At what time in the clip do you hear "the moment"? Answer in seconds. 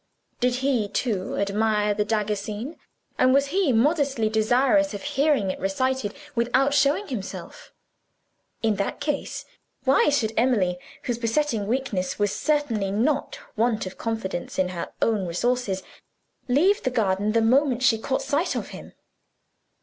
17.33-17.83